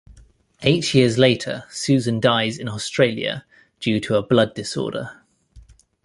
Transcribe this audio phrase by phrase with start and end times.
[0.63, 3.45] Eight years later, Susan dies in Australia
[3.79, 5.21] due to a "blood disorder".